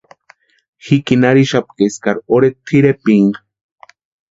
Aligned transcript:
Jikini 0.85 1.29
arhixapka 1.31 1.81
eskari 1.89 2.21
orheta 2.39 2.59
tʼirepirinka. 2.67 3.39